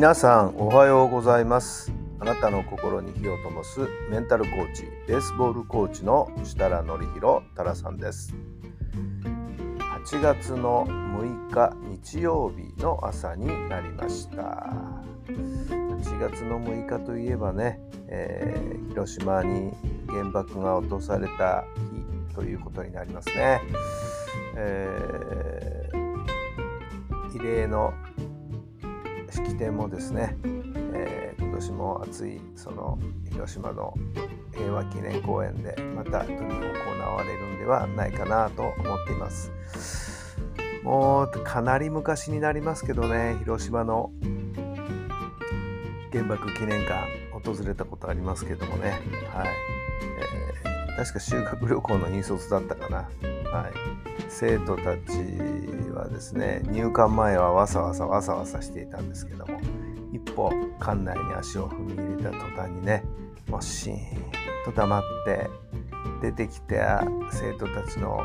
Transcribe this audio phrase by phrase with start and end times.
[0.00, 1.92] 皆さんおはようございます。
[2.20, 8.34] あなたの心に火を灯すメンタルコーチベースボールコーチの設楽範弘太良さんです。
[10.06, 14.72] 8月の6日日曜日の朝になりました。
[15.28, 19.70] 8月の6日といえばね、えー広島に
[20.08, 21.66] 原爆が落とされた
[22.30, 23.60] 日ということになりますね、
[24.56, 26.10] えー
[27.34, 27.92] 慰霊の
[29.44, 30.36] 式典もですね、
[30.94, 32.98] えー今年も暑いその
[33.30, 33.92] 広島の
[34.54, 39.52] 平和記念公園でまた取り行われるんではないかなと思っています。
[40.82, 44.10] もうかなり昔になりますけどね広島の
[46.10, 48.90] 原爆記念館訪れたことありますけどもね。
[49.32, 49.48] はい、
[50.64, 53.08] えー確か修学旅行の引率だったかな。
[53.52, 54.00] はい。
[54.28, 55.18] 生徒たち
[55.92, 59.60] はですね入館前はわさわさわさわさしていたんですけども
[60.12, 63.02] 一歩館内に足を踏み入れた途端にね
[63.48, 63.98] もうシーン
[64.64, 65.50] と黙って
[66.22, 68.20] 出てきた生徒たちの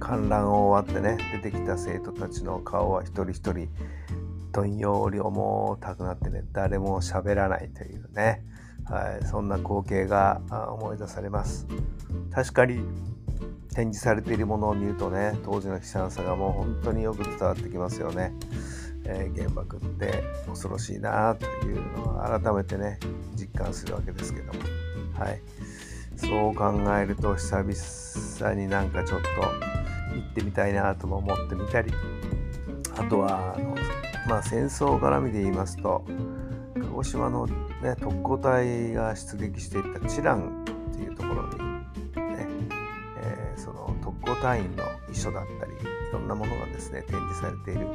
[0.00, 3.68] 観覧を終わってね出てきた生徒たちの顔は一人一人
[4.52, 8.42] どんより重たくなってね誰も喋らないというね、
[8.86, 10.40] はい、そんな光景が
[10.80, 11.66] 思い出されます。
[12.30, 12.80] 確かに
[13.74, 18.32] 展示されているものを見るとね当時の悲惨さがもう本当によく伝わってきますよね、
[19.04, 22.98] えー原爆って恐ろしいなというのを改めてね
[23.34, 24.60] 実感するわけですけども。
[25.18, 25.40] はい。
[26.16, 29.26] そう考えると久々になんかちょっと
[30.14, 31.92] 行ってみたいなとも思ってみたり
[32.96, 33.76] あとはあの、
[34.26, 36.04] まあ、戦争絡みで言いますと
[36.74, 41.65] 鹿児島の、ね、特攻隊が出撃していったチランっていうところに、
[44.36, 47.88] の特攻隊員の遺書だったりいろんなものがですね展示されている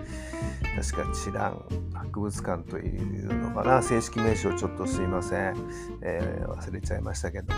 [0.75, 1.63] 確かチラン
[1.93, 5.55] 博物館というのかな正式名称ちょっとすいません、
[6.01, 7.53] えー忘れちゃいましたけど、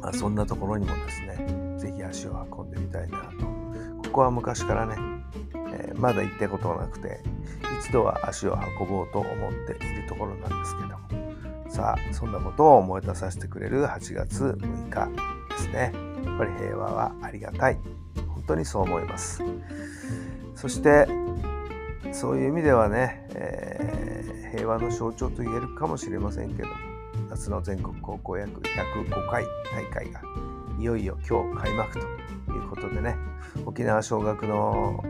[0.00, 3.46] まあ、そんなところにもですねぜひ足を運んでみたいなと。
[4.08, 4.96] ここは昔からね、
[5.72, 7.20] えーまだ行ったことがなくて
[7.80, 11.00] 一度は足を運ぼうと思っているところなんですけども。
[11.70, 15.08] さあそんなことを思い出させてくれる8月6日
[15.50, 16.09] ですね。
[16.24, 17.78] やっぱり平和はありがたい。
[18.28, 19.42] 本当にそう思います。
[20.54, 21.06] そして
[22.12, 24.10] そういう意味ではね、えー
[24.50, 26.74] 平和の象徴と言えるかもしれませんけども
[27.28, 30.20] 夏の全国高校野球105回大会が
[30.78, 31.92] いよいよ今日開幕
[32.46, 33.16] ということでね
[33.64, 35.04] 沖縄尚学の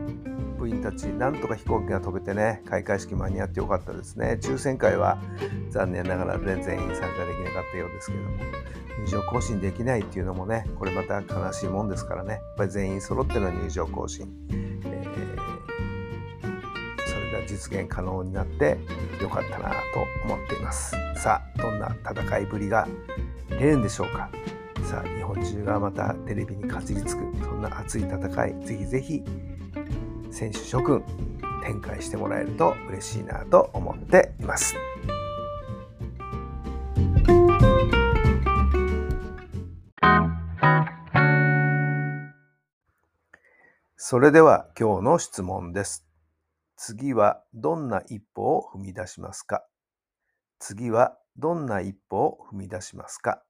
[0.59, 4.39] 部員たちなんとか飛行機が飛べてね開会式間に合ってよかったですね。
[4.43, 5.19] 抽選会は
[5.71, 8.29] 残念ながら全員参加できなかったようですけども。
[9.05, 12.35] 入場行進できないっていうのもねこれまた悲しいもんですからね。
[12.35, 15.21] やっぱり全員揃っての入場行進、えー
[17.07, 18.79] それが実現可能になって
[19.21, 19.77] よかったなと
[20.25, 20.95] 思っています。
[21.17, 22.87] さあどんな戦いぶりが
[23.51, 24.31] 見れるんでしょうか。
[24.85, 29.23] さあ日本中がまたテレビにかじりつくそんな熱い戦いぜひぜひ
[30.31, 31.05] 選手諸君
[31.63, 34.75] 展開してもらえると嬉しいなと思っています。
[44.03, 46.07] それでは今日の質問です
[46.75, 49.63] 次はどんな一歩を踏み出しますか？
[50.59, 53.43] 次はどんな一歩を踏み出しますか？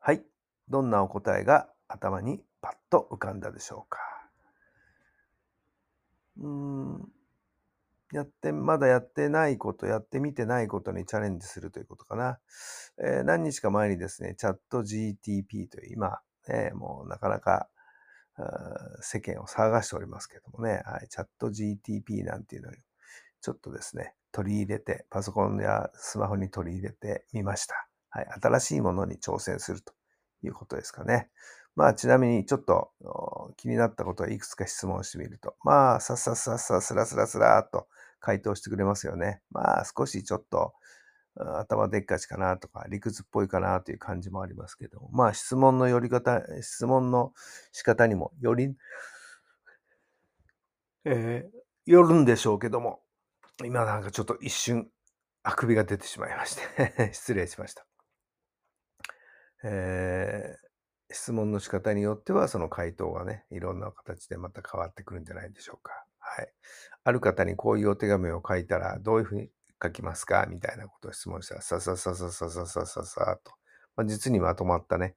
[0.00, 0.22] はい。
[0.70, 3.98] どんなお答えが頭にパッと浮かんだでしょうか？
[6.40, 7.08] うん。
[8.14, 12.38] やって、まだやってないこと、やってみてないことにチャレンジするということかな。
[13.04, 17.68] えー何日か前にですね、チャット GTP という今、ね、もうなかなか
[19.00, 22.72] 世間を騒がしておりますけどもね、はい、チャット GTP なんていうのを
[23.40, 27.88] ちょっとですね、取り入れて、パソコンやスマホに取り入れてみました。
[28.10, 29.92] はい、新しいものに挑戦すると
[30.44, 31.28] いうことですかね。
[31.74, 32.90] まあ、ちなみにちょっと
[33.56, 37.88] 気になったことはいくつか質問してみると、まあ、さっさっさっさ、スラスラスラっと
[38.20, 39.40] 回答してくれますよね。
[39.50, 40.74] まあ、少しちょっと
[41.36, 47.32] 頭でっかちかなとか、理屈っぽいかなという感じもありますけど、まあ、質問の寄り方、質問の
[47.72, 48.74] 仕方にもより、
[51.04, 53.00] えー、寄るんでしょうけども、
[53.64, 54.88] 今なんかちょっと一瞬、
[55.42, 57.86] あくびが出てしまいまして 失礼しました。
[59.64, 66.04] えー、質問の仕方によっては、その回答がね、いろんな形でまた変わってくるんじゃないでしょうか。
[66.18, 66.52] はい。
[67.04, 69.50] ある方にこういうお手紙を書いたら、どういうふうに
[69.82, 70.46] 書きますか？
[70.48, 73.52] みたいなことを質問したら、さささささささささと、
[73.96, 75.16] まあ、実にまとまったね、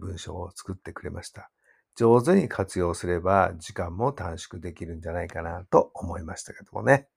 [0.00, 1.50] 文章を作ってくれました。
[1.96, 7.08] 上手に活用すれば時間も短縮できるんじゃないかなと思いましたけどもね。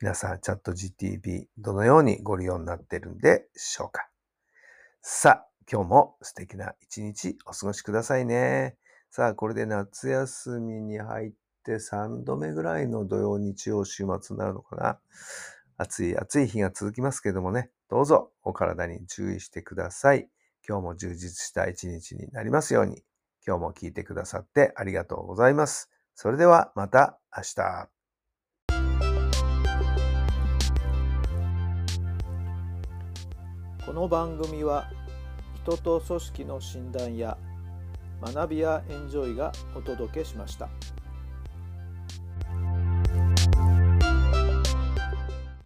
[0.00, 4.08] 皆さん、チャット GTP どのようにご利用になっているんでしょうか？
[5.00, 8.76] さあ、今日も素敵な一日お過ごしくださいね。
[9.10, 11.32] さあ、これで夏休みに入っ
[11.64, 14.98] て3度目ぐらいの土曜日曜週末になるのかな？
[15.78, 20.28] 暑い暑い日が続きますけどもね、どうぞお体に注意してください。
[20.68, 23.02] 今日も充実した一日になりますように。
[23.46, 25.88] 今日も聞いてくださってありがとうございます。
[26.16, 27.88] それではまた明日。
[33.86, 34.90] この番組は
[35.62, 37.38] 人と組織の診断や
[38.20, 40.68] 学びやエンジョイがお届けしました。